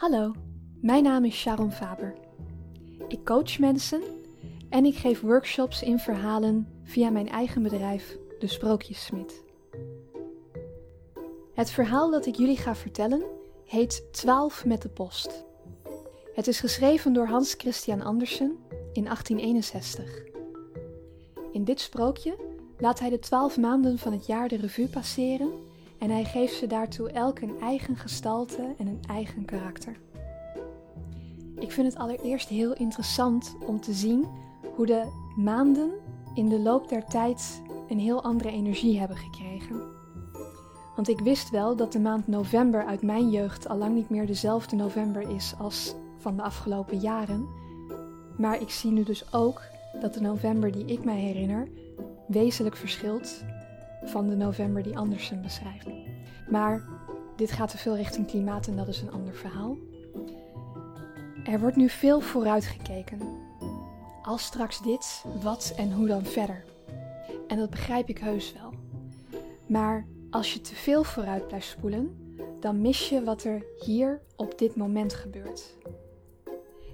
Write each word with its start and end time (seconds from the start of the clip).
Hallo, 0.00 0.32
mijn 0.80 1.02
naam 1.02 1.24
is 1.24 1.36
Sharon 1.36 1.72
Faber. 1.72 2.14
Ik 3.08 3.24
coach 3.24 3.58
mensen 3.58 4.02
en 4.68 4.84
ik 4.84 4.96
geef 4.96 5.20
workshops 5.20 5.82
in 5.82 5.98
verhalen 5.98 6.68
via 6.84 7.10
mijn 7.10 7.28
eigen 7.28 7.62
bedrijf, 7.62 8.16
De 8.38 8.46
Sprookjessmid. 8.46 9.44
Het 11.54 11.70
verhaal 11.70 12.10
dat 12.10 12.26
ik 12.26 12.36
jullie 12.36 12.56
ga 12.56 12.74
vertellen 12.74 13.22
heet 13.64 14.12
12 14.12 14.64
met 14.64 14.82
de 14.82 14.88
post. 14.88 15.44
Het 16.34 16.46
is 16.46 16.60
geschreven 16.60 17.12
door 17.12 17.26
Hans 17.26 17.54
Christian 17.54 18.02
Andersen 18.02 18.58
in 18.92 19.04
1861. 19.04 20.22
In 21.52 21.64
dit 21.64 21.80
sprookje 21.80 22.36
laat 22.78 22.98
hij 23.00 23.10
de 23.10 23.18
twaalf 23.18 23.58
maanden 23.58 23.98
van 23.98 24.12
het 24.12 24.26
jaar 24.26 24.48
de 24.48 24.56
revue 24.56 24.88
passeren 24.88 25.50
en 26.00 26.10
hij 26.10 26.24
geeft 26.24 26.54
ze 26.54 26.66
daartoe 26.66 27.10
elk 27.10 27.40
een 27.40 27.60
eigen 27.60 27.96
gestalte 27.96 28.74
en 28.78 28.86
een 28.86 29.02
eigen 29.08 29.44
karakter. 29.44 29.96
Ik 31.58 31.72
vind 31.72 31.86
het 31.86 31.96
allereerst 31.96 32.48
heel 32.48 32.74
interessant 32.74 33.56
om 33.66 33.80
te 33.80 33.92
zien 33.92 34.26
hoe 34.74 34.86
de 34.86 35.06
maanden 35.36 35.90
in 36.34 36.48
de 36.48 36.58
loop 36.58 36.88
der 36.88 37.04
tijd 37.04 37.62
een 37.88 37.98
heel 37.98 38.22
andere 38.22 38.50
energie 38.50 38.98
hebben 38.98 39.16
gekregen. 39.16 39.82
Want 40.96 41.08
ik 41.08 41.20
wist 41.20 41.50
wel 41.50 41.76
dat 41.76 41.92
de 41.92 42.00
maand 42.00 42.26
november 42.26 42.84
uit 42.84 43.02
mijn 43.02 43.30
jeugd 43.30 43.68
al 43.68 43.76
lang 43.76 43.94
niet 43.94 44.10
meer 44.10 44.26
dezelfde 44.26 44.76
november 44.76 45.30
is 45.30 45.54
als 45.58 45.94
van 46.18 46.36
de 46.36 46.42
afgelopen 46.42 46.98
jaren. 46.98 47.46
Maar 48.36 48.60
ik 48.60 48.70
zie 48.70 48.90
nu 48.90 49.02
dus 49.02 49.32
ook 49.32 49.62
dat 50.00 50.14
de 50.14 50.20
november 50.20 50.72
die 50.72 50.84
ik 50.84 51.04
mij 51.04 51.18
herinner 51.18 51.68
wezenlijk 52.26 52.76
verschilt 52.76 53.44
van 54.02 54.28
de 54.28 54.36
november 54.36 54.82
die 54.82 54.98
Andersen 54.98 55.42
beschrijft. 55.42 55.88
Maar 56.48 56.84
dit 57.36 57.50
gaat 57.50 57.70
te 57.70 57.78
veel 57.78 57.96
richting 57.96 58.26
klimaat 58.26 58.66
en 58.66 58.76
dat 58.76 58.88
is 58.88 59.00
een 59.00 59.12
ander 59.12 59.34
verhaal. 59.34 59.76
Er 61.44 61.60
wordt 61.60 61.76
nu 61.76 61.88
veel 61.88 62.20
vooruitgekeken. 62.20 63.18
Als 64.22 64.44
straks 64.44 64.82
dit, 64.82 65.24
wat 65.42 65.74
en 65.76 65.92
hoe 65.92 66.06
dan 66.06 66.24
verder? 66.24 66.64
En 67.48 67.58
dat 67.58 67.70
begrijp 67.70 68.08
ik 68.08 68.18
heus 68.18 68.52
wel. 68.52 68.72
Maar 69.66 70.06
als 70.30 70.52
je 70.52 70.60
te 70.60 70.74
veel 70.74 71.04
vooruit 71.04 71.46
blijft 71.46 71.68
spoelen, 71.68 72.34
dan 72.60 72.80
mis 72.80 73.08
je 73.08 73.24
wat 73.24 73.44
er 73.44 73.64
hier 73.78 74.20
op 74.36 74.58
dit 74.58 74.76
moment 74.76 75.14
gebeurt. 75.14 75.76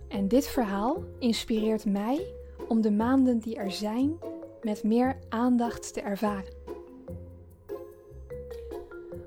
En 0.08 0.28
dit 0.28 0.46
verhaal 0.46 1.02
inspireert 1.18 1.84
mij 1.84 2.26
om 2.68 2.80
de 2.80 2.90
maanden 2.90 3.38
die 3.38 3.56
er 3.56 3.72
zijn 3.72 4.18
met 4.62 4.82
meer 4.82 5.18
aandacht 5.28 5.92
te 5.92 6.00
ervaren. 6.00 6.52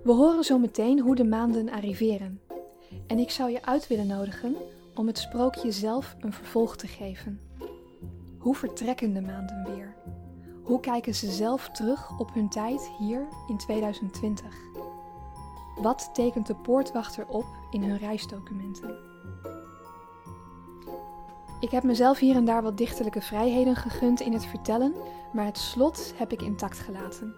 We 0.03 0.11
horen 0.11 0.43
zo 0.43 0.57
meteen 0.57 0.99
hoe 0.99 1.15
de 1.15 1.23
maanden 1.23 1.69
arriveren. 1.69 2.41
En 3.07 3.17
ik 3.17 3.29
zou 3.29 3.51
je 3.51 3.65
uit 3.65 3.87
willen 3.87 4.07
nodigen 4.07 4.55
om 4.95 5.07
het 5.07 5.17
sprookje 5.17 5.71
zelf 5.71 6.15
een 6.19 6.33
vervolg 6.33 6.75
te 6.75 6.87
geven. 6.87 7.39
Hoe 8.37 8.55
vertrekken 8.55 9.13
de 9.13 9.21
maanden 9.21 9.73
weer? 9.73 9.95
Hoe 10.63 10.79
kijken 10.79 11.15
ze 11.15 11.31
zelf 11.31 11.69
terug 11.69 12.19
op 12.19 12.33
hun 12.33 12.49
tijd 12.49 12.91
hier 12.99 13.27
in 13.47 13.57
2020? 13.57 14.45
Wat 15.81 16.09
tekent 16.13 16.47
de 16.47 16.55
poortwachter 16.55 17.27
op 17.27 17.45
in 17.71 17.83
hun 17.83 17.97
reisdocumenten? 17.97 18.97
Ik 21.59 21.71
heb 21.71 21.83
mezelf 21.83 22.19
hier 22.19 22.35
en 22.35 22.45
daar 22.45 22.63
wat 22.63 22.77
dichterlijke 22.77 23.21
vrijheden 23.21 23.75
gegund 23.75 24.19
in 24.19 24.33
het 24.33 24.45
vertellen, 24.45 24.93
maar 25.33 25.45
het 25.45 25.57
slot 25.57 26.13
heb 26.15 26.31
ik 26.31 26.41
intact 26.41 26.79
gelaten. 26.79 27.33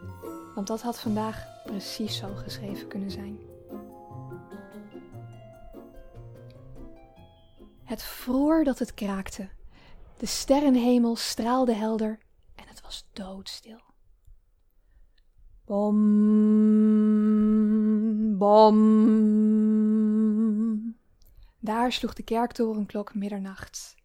Want 0.55 0.67
dat 0.67 0.81
had 0.81 0.99
vandaag 0.99 1.63
precies 1.63 2.17
zo 2.17 2.35
geschreven 2.35 2.87
kunnen 2.87 3.11
zijn. 3.11 3.39
Het 7.83 8.03
vroor 8.03 8.63
dat 8.63 8.79
het 8.79 8.93
kraakte. 8.93 9.49
De 10.17 10.25
sterrenhemel 10.25 11.15
straalde 11.15 11.73
helder 11.73 12.19
en 12.55 12.63
het 12.67 12.81
was 12.81 13.07
doodstil. 13.13 13.81
Bom, 15.65 15.97
bom. 18.37 18.75
Daar 21.59 21.91
sloeg 21.91 22.13
de 22.13 22.23
kerktorenklok 22.23 23.13
middernacht. 23.13 23.95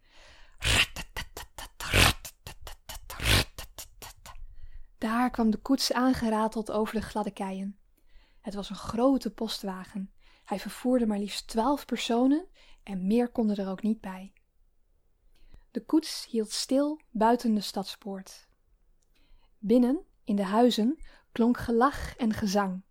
Daar 4.97 5.29
kwam 5.29 5.49
de 5.49 5.57
koets 5.57 5.93
aangerateld 5.93 6.71
over 6.71 6.95
de 6.95 7.01
gladde 7.01 7.31
keien. 7.31 7.77
Het 8.41 8.53
was 8.53 8.69
een 8.69 8.75
grote 8.75 9.31
postwagen. 9.33 10.11
Hij 10.43 10.59
vervoerde 10.59 11.05
maar 11.05 11.19
liefst 11.19 11.47
twaalf 11.47 11.85
personen 11.85 12.47
en 12.83 13.07
meer 13.07 13.29
konden 13.29 13.57
er 13.57 13.69
ook 13.69 13.81
niet 13.81 14.01
bij. 14.01 14.33
De 15.71 15.85
koets 15.85 16.27
hield 16.29 16.51
stil 16.51 17.01
buiten 17.11 17.55
de 17.55 17.61
stadspoort. 17.61 18.47
Binnen, 19.57 20.05
in 20.23 20.35
de 20.35 20.43
huizen, 20.43 20.99
klonk 21.31 21.57
gelach 21.57 22.15
en 22.15 22.33
gezang. 22.33 22.83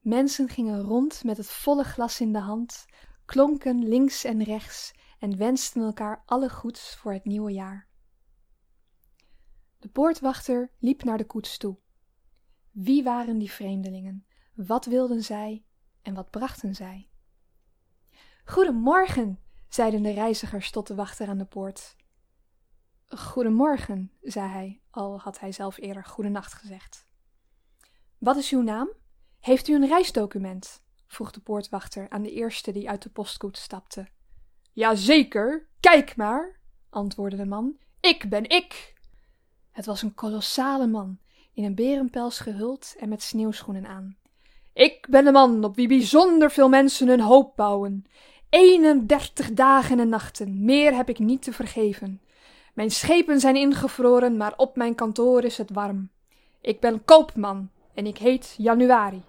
Mensen 0.00 0.48
gingen 0.48 0.80
rond 0.80 1.24
met 1.24 1.36
het 1.36 1.50
volle 1.50 1.84
glas 1.84 2.20
in 2.20 2.32
de 2.32 2.38
hand, 2.38 2.84
klonken 3.24 3.88
links 3.88 4.24
en 4.24 4.42
rechts 4.42 4.92
en 5.18 5.36
wensten 5.36 5.82
elkaar 5.82 6.22
alle 6.26 6.50
goeds 6.50 6.96
voor 6.96 7.12
het 7.12 7.24
nieuwe 7.24 7.52
jaar. 7.52 7.88
De 9.82 9.88
poortwachter 9.88 10.70
liep 10.78 11.04
naar 11.04 11.18
de 11.18 11.24
koets 11.24 11.58
toe. 11.58 11.76
Wie 12.70 13.02
waren 13.02 13.38
die 13.38 13.50
vreemdelingen? 13.50 14.26
Wat 14.54 14.84
wilden 14.84 15.22
zij 15.22 15.64
en 16.02 16.14
wat 16.14 16.30
brachten 16.30 16.74
zij? 16.74 17.08
Goedemorgen, 18.44 19.38
zeiden 19.68 20.02
de 20.02 20.12
reizigers 20.12 20.70
tot 20.70 20.86
de 20.86 20.94
wachter 20.94 21.28
aan 21.28 21.38
de 21.38 21.44
poort. 21.44 21.96
Goedemorgen, 23.08 24.12
zei 24.20 24.48
hij, 24.48 24.82
al 24.90 25.20
had 25.20 25.40
hij 25.40 25.52
zelf 25.52 25.78
eerder 25.78 26.04
goedenacht 26.04 26.52
gezegd. 26.52 27.06
Wat 28.18 28.36
is 28.36 28.50
uw 28.50 28.62
naam? 28.62 28.90
Heeft 29.40 29.68
u 29.68 29.74
een 29.74 29.88
reisdocument? 29.88 30.82
vroeg 31.06 31.30
de 31.30 31.40
poortwachter 31.40 32.10
aan 32.10 32.22
de 32.22 32.32
eerste 32.32 32.72
die 32.72 32.90
uit 32.90 33.02
de 33.02 33.10
postkoets 33.10 33.62
stapte. 33.62 34.08
Jazeker, 34.72 35.68
kijk 35.80 36.16
maar, 36.16 36.60
antwoordde 36.88 37.36
de 37.36 37.46
man. 37.46 37.78
Ik 38.00 38.28
ben 38.28 38.48
ik. 38.48 39.00
Het 39.72 39.86
was 39.86 40.02
een 40.02 40.14
kolossale 40.14 40.86
man, 40.86 41.18
in 41.54 41.64
een 41.64 41.74
berenpels 41.74 42.38
gehuld 42.38 42.94
en 42.98 43.08
met 43.08 43.22
sneeuwschoenen 43.22 43.86
aan. 43.86 44.16
Ik 44.72 45.06
ben 45.10 45.24
de 45.24 45.32
man 45.32 45.64
op 45.64 45.76
wie 45.76 45.88
bijzonder 45.88 46.50
veel 46.50 46.68
mensen 46.68 47.08
hun 47.08 47.20
hoop 47.20 47.56
bouwen. 47.56 48.06
31 48.48 49.52
dagen 49.52 50.00
en 50.00 50.08
nachten, 50.08 50.64
meer 50.64 50.94
heb 50.94 51.08
ik 51.08 51.18
niet 51.18 51.42
te 51.42 51.52
vergeven. 51.52 52.20
Mijn 52.74 52.90
schepen 52.90 53.40
zijn 53.40 53.56
ingevroren, 53.56 54.36
maar 54.36 54.54
op 54.56 54.76
mijn 54.76 54.94
kantoor 54.94 55.44
is 55.44 55.58
het 55.58 55.70
warm. 55.70 56.10
Ik 56.60 56.80
ben 56.80 57.04
koopman 57.04 57.70
en 57.94 58.06
ik 58.06 58.18
heet 58.18 58.54
Januari. 58.58 59.22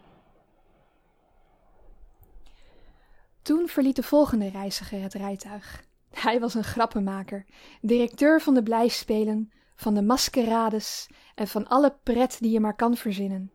Toen 3.42 3.68
verliet 3.68 3.96
de 3.96 4.04
volgende 4.04 4.50
reiziger 4.50 5.02
het 5.02 5.14
rijtuig. 5.14 5.84
Hij 6.10 6.40
was 6.40 6.54
een 6.54 6.64
grappenmaker, 6.64 7.46
directeur 7.82 8.42
van 8.42 8.54
de 8.54 8.64
blijspelen, 8.64 9.52
van 9.76 9.94
de 9.94 10.02
maskerades 10.02 11.10
en 11.36 11.48
van 11.48 11.68
alle 11.68 11.98
pret 12.04 12.38
die 12.40 12.52
je 12.52 12.60
maar 12.60 12.76
kan 12.76 12.96
verzinnen. 12.96 13.52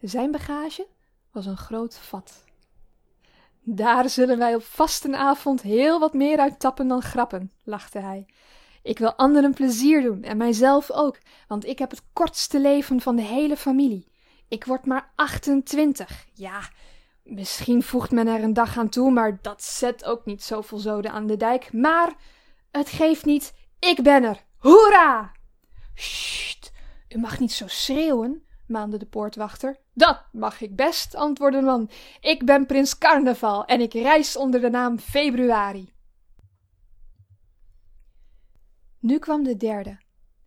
Zijn 0.00 0.30
bagage 0.30 0.86
was 1.32 1.46
een 1.46 1.56
groot 1.56 1.98
vat. 1.98 2.44
Daar 3.60 4.08
zullen 4.08 4.38
wij 4.38 4.54
op 4.54 4.64
vastenavond 4.64 5.62
heel 5.62 6.00
wat 6.00 6.12
meer 6.12 6.38
uit 6.38 6.60
tappen 6.60 6.88
dan 6.88 7.02
grappen, 7.02 7.52
lachte 7.64 7.98
hij. 7.98 8.26
Ik 8.82 8.98
wil 8.98 9.14
anderen 9.14 9.54
plezier 9.54 10.02
doen 10.02 10.22
en 10.22 10.36
mijzelf 10.36 10.90
ook, 10.90 11.18
want 11.48 11.66
ik 11.66 11.78
heb 11.78 11.90
het 11.90 12.02
kortste 12.12 12.60
leven 12.60 13.00
van 13.00 13.16
de 13.16 13.22
hele 13.22 13.56
familie. 13.56 14.08
Ik 14.48 14.64
word 14.64 14.86
maar 14.86 15.12
28. 15.14 16.26
Ja, 16.32 16.60
misschien 17.22 17.82
voegt 17.82 18.10
men 18.10 18.26
er 18.26 18.42
een 18.42 18.52
dag 18.52 18.78
aan 18.78 18.88
toe, 18.88 19.10
maar 19.10 19.38
dat 19.42 19.62
zet 19.62 20.04
ook 20.04 20.24
niet 20.24 20.42
zoveel 20.42 20.78
zoden 20.78 21.12
aan 21.12 21.26
de 21.26 21.36
dijk. 21.36 21.72
Maar 21.72 22.14
het 22.70 22.88
geeft 22.88 23.24
niet, 23.24 23.54
ik 23.78 24.02
ben 24.02 24.24
er. 24.24 24.44
Hoera! 24.56 25.32
Sst, 25.98 26.72
u 27.08 27.18
mag 27.18 27.38
niet 27.38 27.52
zo 27.52 27.66
schreeuwen, 27.66 28.46
maande 28.66 28.96
de 28.96 29.06
poortwachter. 29.06 29.80
Dat 29.94 30.24
mag 30.32 30.60
ik 30.60 30.76
best, 30.76 31.14
antwoordde 31.14 31.58
de 31.58 31.64
man. 31.64 31.90
Ik 32.20 32.44
ben 32.44 32.66
prins 32.66 32.98
Carnaval 32.98 33.64
en 33.64 33.80
ik 33.80 33.92
reis 33.92 34.36
onder 34.36 34.60
de 34.60 34.70
naam 34.70 34.98
Februari. 34.98 35.92
Nu 38.98 39.18
kwam 39.18 39.42
de 39.42 39.56
derde. 39.56 40.00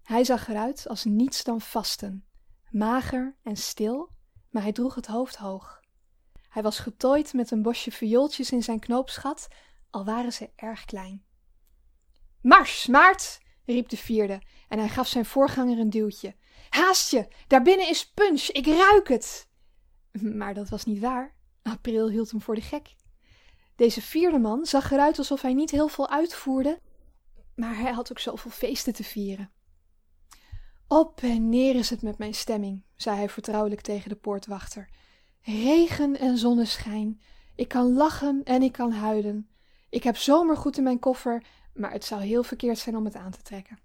Hij 0.03 0.23
zag 0.23 0.47
eruit 0.47 0.87
als 0.87 1.03
niets 1.03 1.43
dan 1.43 1.61
vasten, 1.61 2.25
mager 2.69 3.35
en 3.43 3.55
stil, 3.55 4.09
maar 4.49 4.61
hij 4.61 4.71
droeg 4.71 4.95
het 4.95 5.07
hoofd 5.07 5.35
hoog. 5.35 5.79
Hij 6.49 6.61
was 6.61 6.79
getooid 6.79 7.33
met 7.33 7.51
een 7.51 7.61
bosje 7.61 7.91
viooltjes 7.91 8.51
in 8.51 8.63
zijn 8.63 8.79
knoopsgat, 8.79 9.47
al 9.89 10.05
waren 10.05 10.33
ze 10.33 10.49
erg 10.55 10.85
klein. 10.85 11.23
Mars, 12.41 12.87
Maart! 12.87 13.40
Riep 13.65 13.89
de 13.89 13.97
vierde, 13.97 14.41
en 14.67 14.79
hij 14.79 14.89
gaf 14.89 15.07
zijn 15.07 15.25
voorganger 15.25 15.79
een 15.79 15.89
duwtje. 15.89 16.35
Haast 16.69 17.11
je, 17.11 17.27
daarbinnen 17.47 17.89
is 17.89 18.11
punch, 18.11 18.41
ik 18.41 18.65
ruik 18.65 19.07
het! 19.07 19.49
Maar 20.39 20.53
dat 20.53 20.69
was 20.69 20.85
niet 20.85 20.99
waar. 20.99 21.35
April 21.61 22.09
hield 22.09 22.31
hem 22.31 22.41
voor 22.41 22.55
de 22.55 22.61
gek. 22.61 22.95
Deze 23.75 24.01
vierde 24.01 24.39
man 24.39 24.65
zag 24.65 24.91
eruit 24.91 25.17
alsof 25.17 25.41
hij 25.41 25.53
niet 25.53 25.71
heel 25.71 25.87
veel 25.87 26.09
uitvoerde, 26.09 26.79
maar 27.55 27.77
hij 27.77 27.91
had 27.91 28.11
ook 28.11 28.19
zoveel 28.19 28.51
feesten 28.51 28.93
te 28.93 29.03
vieren. 29.03 29.51
Op 30.87 31.21
en 31.21 31.49
neer 31.49 31.75
is 31.75 31.89
het 31.89 32.01
met 32.01 32.17
mijn 32.17 32.33
stemming, 32.33 32.83
zei 32.95 33.17
hij 33.17 33.29
vertrouwelijk 33.29 33.81
tegen 33.81 34.09
de 34.09 34.15
poortwachter. 34.15 34.89
Regen 35.41 36.19
en 36.19 36.37
zonneschijn. 36.37 37.21
Ik 37.55 37.67
kan 37.67 37.93
lachen 37.93 38.43
en 38.43 38.61
ik 38.61 38.71
kan 38.71 38.91
huilen. 38.91 39.49
Ik 39.89 40.03
heb 40.03 40.17
zomergoed 40.17 40.77
in 40.77 40.83
mijn 40.83 40.99
koffer, 40.99 41.45
maar 41.73 41.91
het 41.91 42.05
zou 42.05 42.21
heel 42.21 42.43
verkeerd 42.43 42.77
zijn 42.77 42.95
om 42.95 43.05
het 43.05 43.15
aan 43.15 43.31
te 43.31 43.41
trekken. 43.41 43.79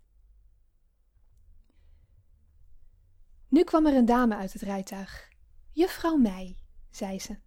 Nu 3.48 3.64
kwam 3.64 3.86
er 3.86 3.94
een 3.94 4.04
dame 4.04 4.36
uit 4.36 4.52
het 4.52 4.62
rijtuig. 4.62 5.28
Juffrouw 5.72 6.16
Mei, 6.16 6.58
zei 6.90 7.20
ze. 7.20 7.38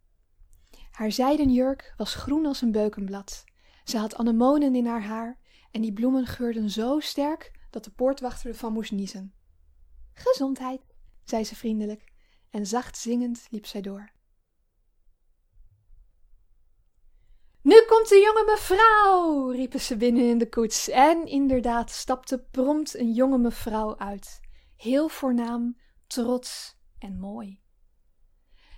Haar 0.91 1.11
zijden 1.11 1.51
jurk 1.51 1.93
was 1.97 2.15
groen 2.15 2.45
als 2.45 2.61
een 2.61 2.71
beukenblad. 2.71 3.43
Ze 3.83 3.97
had 3.97 4.15
anemonen 4.15 4.75
in 4.75 4.85
haar 4.85 5.03
haar 5.03 5.39
en 5.71 5.81
die 5.81 5.93
bloemen 5.93 6.25
geurden 6.25 6.69
zo 6.69 6.99
sterk 6.99 7.59
dat 7.69 7.83
de 7.83 7.91
poortwachter 7.91 8.49
ervan 8.49 8.73
moest 8.73 8.91
niezen. 8.91 9.33
Gezondheid, 10.13 10.81
zei 11.23 11.43
ze 11.43 11.55
vriendelijk 11.55 12.11
en 12.49 12.65
zacht 12.65 12.97
zingend 12.97 13.47
liep 13.49 13.65
zij 13.65 13.81
door. 13.81 14.11
Nu 17.69 17.83
komt 17.87 18.09
de 18.09 18.15
jonge 18.15 18.51
mevrouw, 18.51 19.49
riepen 19.49 19.79
ze 19.79 19.97
binnen 19.97 20.23
in 20.23 20.37
de 20.37 20.49
koets. 20.49 20.89
En 20.89 21.25
inderdaad 21.25 21.91
stapte 21.91 22.45
prompt 22.51 22.95
een 22.95 23.13
jonge 23.13 23.37
mevrouw 23.37 23.97
uit, 23.97 24.39
heel 24.75 25.07
voornaam, 25.09 25.77
trots 26.07 26.77
en 26.99 27.19
mooi. 27.19 27.61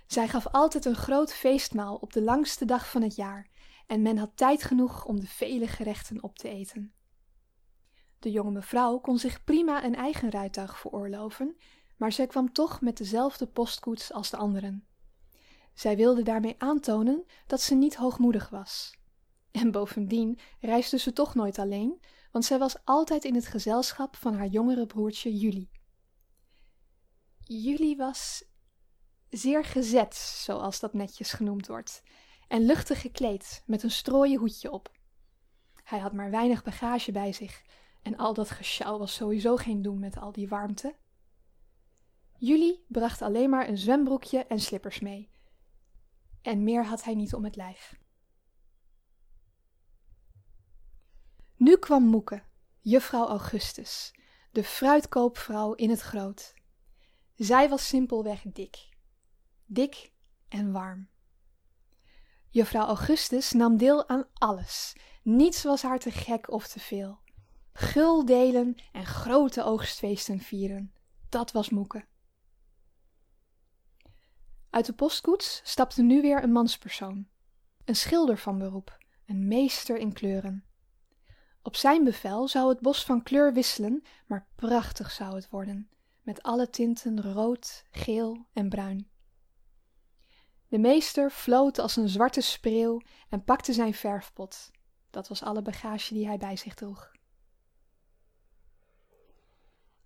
Zij 0.06 0.28
gaf 0.28 0.46
altijd 0.46 0.84
een 0.84 0.94
groot 0.94 1.32
feestmaal 1.32 1.96
op 1.96 2.12
de 2.12 2.22
langste 2.22 2.64
dag 2.64 2.90
van 2.90 3.02
het 3.02 3.14
jaar, 3.14 3.50
en 3.86 4.02
men 4.02 4.18
had 4.18 4.36
tijd 4.36 4.62
genoeg 4.62 5.04
om 5.04 5.20
de 5.20 5.28
vele 5.28 5.66
gerechten 5.66 6.22
op 6.22 6.38
te 6.38 6.48
eten. 6.48 6.94
De 8.18 8.30
jonge 8.30 8.50
mevrouw 8.50 8.98
kon 8.98 9.18
zich 9.18 9.44
prima 9.44 9.84
een 9.84 9.96
eigen 9.96 10.28
rijtuig 10.28 10.78
veroorloven, 10.78 11.56
maar 11.96 12.12
zij 12.12 12.26
kwam 12.26 12.52
toch 12.52 12.80
met 12.80 12.96
dezelfde 12.96 13.46
postkoets 13.46 14.12
als 14.12 14.30
de 14.30 14.36
anderen. 14.36 14.86
Zij 15.74 15.96
wilde 15.96 16.22
daarmee 16.22 16.54
aantonen 16.58 17.24
dat 17.46 17.60
ze 17.60 17.74
niet 17.74 17.96
hoogmoedig 17.96 18.48
was. 18.48 18.98
En 19.50 19.70
bovendien 19.70 20.38
reisde 20.60 20.98
ze 20.98 21.12
toch 21.12 21.34
nooit 21.34 21.58
alleen, 21.58 22.00
want 22.30 22.44
zij 22.44 22.58
was 22.58 22.76
altijd 22.84 23.24
in 23.24 23.34
het 23.34 23.46
gezelschap 23.46 24.16
van 24.16 24.34
haar 24.34 24.46
jongere 24.46 24.86
broertje 24.86 25.36
Julie. 25.36 25.70
Julie 27.38 27.96
was 27.96 28.44
zeer 29.30 29.64
gezet, 29.64 30.14
zoals 30.16 30.80
dat 30.80 30.92
netjes 30.92 31.32
genoemd 31.32 31.66
wordt, 31.66 32.02
en 32.48 32.66
luchtig 32.66 33.00
gekleed 33.00 33.62
met 33.66 33.82
een 33.82 33.90
strooien 33.90 34.38
hoedje 34.38 34.70
op. 34.70 34.92
Hij 35.84 35.98
had 35.98 36.12
maar 36.12 36.30
weinig 36.30 36.62
bagage 36.62 37.12
bij 37.12 37.32
zich 37.32 37.62
en 38.02 38.16
al 38.16 38.34
dat 38.34 38.50
gesjouw 38.50 38.98
was 38.98 39.14
sowieso 39.14 39.56
geen 39.56 39.82
doen 39.82 39.98
met 39.98 40.18
al 40.18 40.32
die 40.32 40.48
warmte. 40.48 40.96
Julie 42.38 42.84
bracht 42.88 43.22
alleen 43.22 43.50
maar 43.50 43.68
een 43.68 43.78
zwembroekje 43.78 44.44
en 44.44 44.60
slippers 44.60 45.00
mee. 45.00 45.31
En 46.42 46.62
meer 46.62 46.84
had 46.84 47.04
hij 47.04 47.14
niet 47.14 47.34
om 47.34 47.44
het 47.44 47.56
lijf. 47.56 48.00
Nu 51.56 51.76
kwam 51.76 52.04
Moeke, 52.04 52.42
juffrouw 52.80 53.26
Augustus, 53.26 54.14
de 54.50 54.64
fruitkoopvrouw 54.64 55.72
in 55.72 55.90
het 55.90 56.00
groot. 56.00 56.54
Zij 57.34 57.68
was 57.68 57.88
simpelweg 57.88 58.42
dik. 58.42 58.88
Dik 59.66 60.12
en 60.48 60.72
warm. 60.72 61.08
Juffrouw 62.50 62.86
Augustus 62.86 63.52
nam 63.52 63.76
deel 63.76 64.08
aan 64.08 64.26
alles. 64.34 64.96
Niets 65.22 65.62
was 65.62 65.82
haar 65.82 65.98
te 65.98 66.10
gek 66.10 66.50
of 66.50 66.68
te 66.68 66.80
veel. 66.80 67.20
Gul 67.72 68.24
delen 68.24 68.74
en 68.92 69.06
grote 69.06 69.64
oogstfeesten 69.64 70.40
vieren. 70.40 70.92
Dat 71.28 71.52
was 71.52 71.70
Moeke. 71.70 72.04
Uit 74.72 74.86
de 74.86 74.92
postkoets 74.92 75.60
stapte 75.64 76.02
nu 76.02 76.20
weer 76.20 76.42
een 76.42 76.52
manspersoon. 76.52 77.28
Een 77.84 77.96
schilder 77.96 78.38
van 78.38 78.58
beroep, 78.58 78.98
een 79.26 79.48
meester 79.48 79.96
in 79.96 80.12
kleuren. 80.12 80.64
Op 81.62 81.76
zijn 81.76 82.04
bevel 82.04 82.48
zou 82.48 82.68
het 82.68 82.80
bos 82.80 83.04
van 83.04 83.22
kleur 83.22 83.52
wisselen, 83.52 84.02
maar 84.26 84.46
prachtig 84.54 85.10
zou 85.10 85.34
het 85.34 85.50
worden, 85.50 85.90
met 86.22 86.42
alle 86.42 86.70
tinten 86.70 87.32
rood, 87.32 87.84
geel 87.90 88.46
en 88.52 88.68
bruin. 88.68 89.10
De 90.68 90.78
meester 90.78 91.30
floot 91.30 91.78
als 91.78 91.96
een 91.96 92.08
zwarte 92.08 92.40
spreeuw 92.40 93.00
en 93.28 93.44
pakte 93.44 93.72
zijn 93.72 93.94
verfpot. 93.94 94.70
Dat 95.10 95.28
was 95.28 95.42
alle 95.42 95.62
bagage 95.62 96.14
die 96.14 96.26
hij 96.26 96.38
bij 96.38 96.56
zich 96.56 96.74
droeg. 96.74 97.10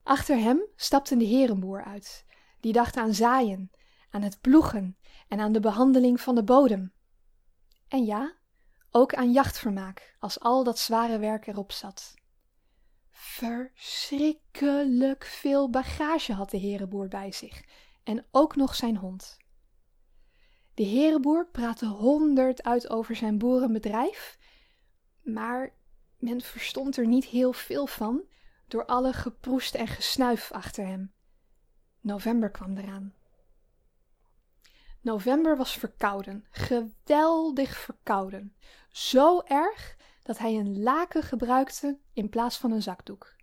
Achter 0.03 0.37
hem 0.37 0.63
stapte 0.77 1.17
de 1.17 1.25
herenboer 1.25 1.85
uit. 1.85 2.25
Die 2.61 2.73
dacht 2.73 2.97
aan 2.97 3.15
zaaien, 3.15 3.71
aan 4.17 4.23
het 4.23 4.41
ploegen 4.41 4.97
en 5.29 5.41
aan 5.41 5.53
de 5.53 5.61
behandeling 5.61 6.21
van 6.21 6.35
de 6.35 6.45
bodem. 6.45 6.93
En 7.89 8.05
ja, 8.05 8.35
ook 8.91 9.15
aan 9.15 9.33
jachtvermaak, 9.33 10.17
als 10.19 10.41
al 10.41 10.65
dat 10.65 10.79
zware 10.79 11.19
werk 11.19 11.47
erop 11.47 11.73
zat. 11.73 12.15
Verschrikkelijk 13.11 15.25
veel 15.25 15.71
bagage 15.71 16.33
had 16.33 16.51
de 16.51 16.57
herenboer 16.57 17.09
bij 17.09 17.33
zich, 17.33 17.65
en 18.05 18.27
ook 18.31 18.57
nog 18.57 18.75
zijn 18.75 18.97
hond. 18.97 19.37
De 20.75 20.83
herenboer 20.83 21.47
praatte 21.47 21.87
honderd 21.87 22.63
uit 22.63 22.91
over 22.91 23.17
zijn 23.17 23.39
boerenbedrijf, 23.39 24.39
maar 25.23 25.75
men 26.19 26.41
verstond 26.41 26.97
er 26.97 27.07
niet 27.07 27.25
heel 27.25 27.53
veel 27.53 27.87
van 27.87 28.23
door 28.69 28.87
alle 28.87 29.13
geproest 29.13 29.75
en 29.75 29.87
gesnuif 29.87 30.53
achter 30.53 30.87
hem. 30.87 31.13
November 32.01 32.51
kwam 32.51 32.77
eraan. 32.77 33.15
November 35.07 35.57
was 35.57 35.79
verkouden, 35.79 36.45
geweldig 36.51 37.77
verkouden. 37.77 38.57
Zo 38.89 39.41
erg 39.41 39.97
dat 40.23 40.39
hij 40.39 40.55
een 40.55 40.83
laken 40.83 41.23
gebruikte 41.23 41.99
in 42.13 42.29
plaats 42.29 42.57
van 42.57 42.73
een 42.73 42.83
zakdoek. 42.83 43.35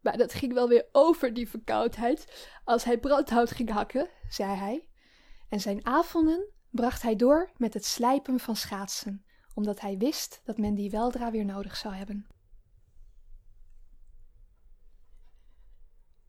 Maar 0.00 0.16
dat 0.16 0.32
ging 0.32 0.52
wel 0.52 0.68
weer 0.68 0.88
over, 0.92 1.34
die 1.34 1.48
verkoudheid, 1.48 2.48
als 2.64 2.84
hij 2.84 2.98
brandhout 2.98 3.50
ging 3.50 3.70
hakken, 3.70 4.08
zei 4.28 4.54
hij. 4.54 4.88
En 5.48 5.60
zijn 5.60 5.86
avonden 5.86 6.48
bracht 6.70 7.02
hij 7.02 7.16
door 7.16 7.50
met 7.56 7.74
het 7.74 7.84
slijpen 7.84 8.40
van 8.40 8.56
schaatsen, 8.56 9.24
omdat 9.54 9.80
hij 9.80 9.98
wist 9.98 10.40
dat 10.44 10.58
men 10.58 10.74
die 10.74 10.90
weldra 10.90 11.30
weer 11.30 11.44
nodig 11.44 11.76
zou 11.76 11.94
hebben. 11.94 12.26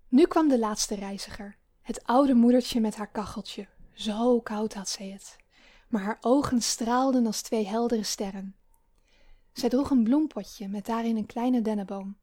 Nu 0.07 0.25
kwam 0.25 0.47
de 0.47 0.59
laatste 0.59 0.95
reiziger, 0.95 1.57
het 1.81 2.03
oude 2.03 2.33
moedertje 2.33 2.79
met 2.79 2.95
haar 2.95 3.11
kacheltje. 3.11 3.67
Zo 3.93 4.41
koud 4.41 4.73
had 4.73 4.89
zij 4.89 5.09
het, 5.09 5.35
maar 5.87 6.01
haar 6.01 6.17
ogen 6.21 6.61
straalden 6.61 7.25
als 7.25 7.41
twee 7.41 7.67
heldere 7.67 8.03
sterren. 8.03 8.55
Zij 9.53 9.69
droeg 9.69 9.89
een 9.89 10.03
bloempotje 10.03 10.67
met 10.67 10.85
daarin 10.85 11.17
een 11.17 11.25
kleine 11.25 11.61
dennenboom. 11.61 12.17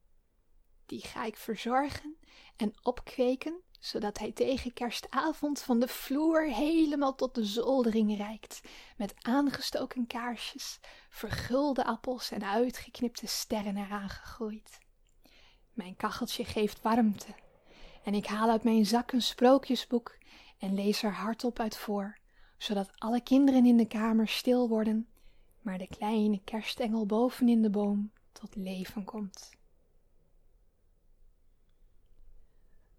Die 0.85 1.01
ga 1.01 1.23
ik 1.23 1.37
verzorgen 1.37 2.17
en 2.55 2.73
opkweken 2.81 3.61
zodat 3.81 4.17
hij 4.17 4.31
tegen 4.31 4.73
kerstavond 4.73 5.61
van 5.61 5.79
de 5.79 5.87
vloer 5.87 6.43
helemaal 6.45 7.15
tot 7.15 7.35
de 7.35 7.45
zoldering 7.45 8.17
reikt, 8.17 8.61
met 8.97 9.13
aangestoken 9.21 10.07
kaarsjes, 10.07 10.79
vergulde 11.09 11.85
appels 11.85 12.31
en 12.31 12.43
uitgeknipte 12.43 13.27
sterren 13.27 13.77
eraan 13.77 14.09
gegroeid. 14.09 14.77
Mijn 15.73 15.95
kacheltje 15.95 16.45
geeft 16.45 16.81
warmte, 16.81 17.35
en 18.03 18.13
ik 18.13 18.25
haal 18.25 18.49
uit 18.49 18.63
mijn 18.63 18.85
zak 18.85 19.11
een 19.11 19.21
sprookjesboek 19.21 20.17
en 20.61 20.73
lees 20.73 21.03
er 21.03 21.11
hardop 21.11 21.59
uit 21.59 21.77
voor, 21.77 22.17
zodat 22.57 22.91
alle 22.97 23.21
kinderen 23.21 23.65
in 23.65 23.77
de 23.77 23.87
kamer 23.87 24.27
stil 24.27 24.69
worden, 24.69 25.07
maar 25.61 25.77
de 25.77 25.87
kleine 25.87 26.41
kerstengel 26.43 27.05
boven 27.05 27.49
in 27.49 27.61
de 27.61 27.69
boom 27.69 28.11
tot 28.31 28.55
leven 28.55 29.03
komt. 29.03 29.49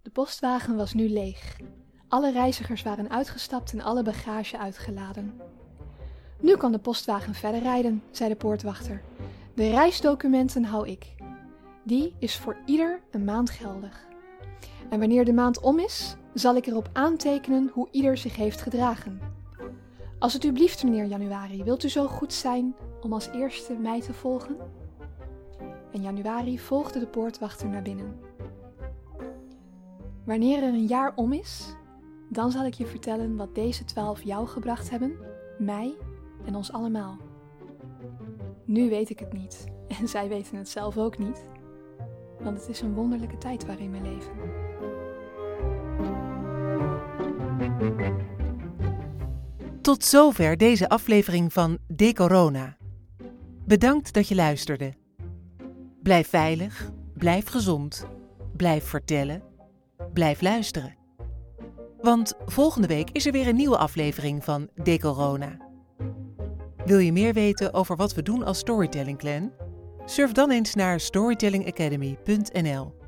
De 0.03 0.11
postwagen 0.11 0.77
was 0.77 0.93
nu 0.95 1.09
leeg. 1.09 1.57
Alle 2.09 2.33
reizigers 2.33 2.83
waren 2.83 3.11
uitgestapt 3.11 3.73
en 3.73 3.81
alle 3.81 4.03
bagage 4.03 4.59
uitgeladen. 4.59 5.41
Nu 6.41 6.57
kan 6.57 6.73
de 6.73 6.79
postwagen 6.79 7.35
verder 7.35 7.61
rijden, 7.61 8.03
zei 8.11 8.29
de 8.29 8.37
poortwachter. 8.37 9.03
De 9.55 9.71
reisdocumenten 9.71 10.65
hou 10.65 10.89
ik. 10.89 11.15
Die 11.85 12.15
is 12.19 12.37
voor 12.37 12.57
ieder 12.67 13.03
een 13.11 13.25
maand 13.25 13.51
geldig. 13.51 14.11
En 14.91 14.99
wanneer 14.99 15.25
de 15.25 15.33
maand 15.33 15.61
om 15.61 15.79
is, 15.79 16.17
zal 16.35 16.57
ik 16.57 16.67
erop 16.67 16.89
aantekenen 16.93 17.71
hoe 17.73 17.89
ieder 17.91 18.17
zich 18.17 18.37
heeft 18.37 18.61
gedragen. 18.61 19.21
Als 20.19 20.33
het 20.33 20.45
u 20.45 20.53
blieft, 20.53 20.85
meneer 20.85 21.05
Januari, 21.05 21.65
wilt 21.65 21.85
u 21.85 21.89
zo 21.89 22.07
goed 22.07 22.33
zijn 22.33 22.75
om 23.01 23.13
als 23.13 23.29
eerste 23.29 23.75
mij 23.75 24.01
te 24.01 24.13
volgen? 24.13 24.57
En 25.93 26.03
Januari 26.03 26.59
volgde 26.59 26.99
de 26.99 27.07
poortwachter 27.07 27.69
naar 27.69 27.83
binnen. 27.83 28.19
Wanneer 30.25 30.63
er 30.63 30.69
een 30.69 30.87
jaar 30.87 31.13
om 31.15 31.33
is, 31.33 31.75
dan 32.29 32.51
zal 32.51 32.65
ik 32.65 32.75
je 32.75 32.87
vertellen 32.87 33.37
wat 33.37 33.55
deze 33.55 33.85
twaalf 33.85 34.23
jou 34.23 34.47
gebracht 34.47 34.91
hebben, 34.91 35.17
mij 35.59 35.95
en 36.45 36.57
ons 36.57 36.73
allemaal. 36.73 37.17
Nu 38.65 38.89
weet 38.89 39.11
ik 39.11 39.19
het 39.19 39.33
niet 39.33 39.65
en 40.01 40.09
zij 40.09 40.29
weten 40.29 40.57
het 40.57 40.69
zelf 40.69 40.99
ook 40.99 41.19
niet, 41.19 41.51
want 42.43 42.59
het 42.59 42.69
is 42.69 42.81
een 42.81 42.95
wonderlijke 42.95 43.39
tijd 43.39 43.67
waarin 43.67 43.93
we 43.93 44.01
leven. 44.01 44.33
Tot 49.81 50.05
zover 50.05 50.57
deze 50.57 50.89
aflevering 50.89 51.53
van 51.53 51.79
De 51.87 52.13
Corona. 52.13 52.77
Bedankt 53.67 54.13
dat 54.13 54.29
je 54.29 54.35
luisterde. 54.35 54.95
Blijf 56.03 56.29
veilig, 56.29 56.91
blijf 57.15 57.47
gezond, 57.47 58.07
blijf 58.57 58.85
vertellen, 58.85 59.43
blijf 60.13 60.41
luisteren. 60.41 60.97
Want 62.01 62.35
volgende 62.47 62.87
week 62.87 63.11
is 63.11 63.27
er 63.27 63.33
weer 63.33 63.49
een 63.49 63.57
nieuwe 63.57 63.77
aflevering 63.77 64.45
van 64.45 64.69
De 64.75 64.99
Corona. 64.99 65.57
Wil 66.85 66.99
je 66.99 67.13
meer 67.13 67.33
weten 67.33 67.75
over 67.75 67.97
wat 67.97 68.15
we 68.15 68.23
doen 68.23 68.45
als 68.45 68.59
Storytelling 68.59 69.19
Clan? 69.19 69.53
Surf 70.07 70.33
dan 70.33 70.51
eens 70.51 70.75
naar 70.75 71.01
storytellingacademy.nl. 71.01 73.02